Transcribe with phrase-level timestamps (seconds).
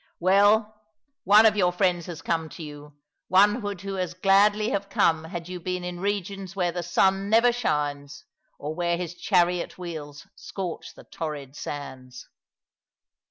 [0.11, 0.81] '*" Well,
[1.25, 2.95] one of your friends has come to you,
[3.27, 7.29] one who would as gladly have come had you been in regions where the sun
[7.29, 8.25] never shines,
[8.57, 12.27] or where his chariot wheels scorch the torrid Bands."